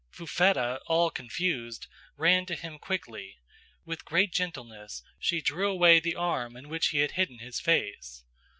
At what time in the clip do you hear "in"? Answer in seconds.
6.57-6.69